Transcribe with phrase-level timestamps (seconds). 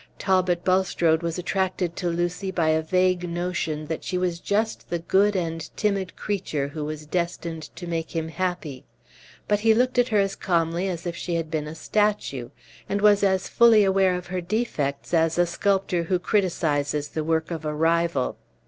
[0.17, 4.97] Talbot Bulstrode was attracted to Lucy by a vague notion that she was just the
[4.97, 8.83] good and timid creature who was destined to make him happy;
[9.47, 12.49] but he looked at her as calmly as if she had been a statue,
[12.89, 17.51] and was as fully aware of her defects as a sculptor who criticises the work
[17.51, 18.37] of a rival.